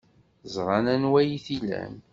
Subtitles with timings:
[0.53, 1.93] Ẓran anwa ay t-ilan.